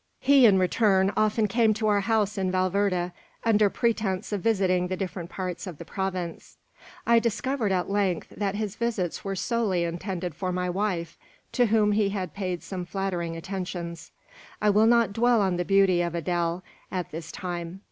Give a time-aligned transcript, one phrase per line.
[0.19, 3.11] He in return often came to our house in Valverde,
[3.43, 6.57] under pretence of visiting the different parts of the province.
[7.05, 11.19] "I discovered, at length, that his visits were solely intended for my wife,
[11.51, 14.09] to whom he had paid some flattering attentions.
[14.59, 17.79] "I will not dwell on the beauty of Adele, at this time.